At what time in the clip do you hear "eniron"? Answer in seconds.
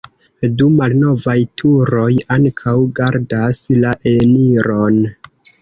4.17-5.03